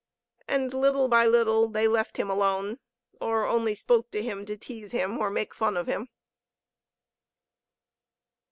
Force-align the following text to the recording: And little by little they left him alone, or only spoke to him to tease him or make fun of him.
And 0.47 0.73
little 0.73 1.07
by 1.07 1.27
little 1.27 1.67
they 1.67 1.87
left 1.87 2.17
him 2.17 2.27
alone, 2.27 2.79
or 3.19 3.45
only 3.45 3.75
spoke 3.75 4.09
to 4.09 4.23
him 4.23 4.47
to 4.47 4.57
tease 4.57 4.93
him 4.93 5.19
or 5.19 5.29
make 5.29 5.53
fun 5.53 5.77
of 5.77 5.85
him. 5.85 6.09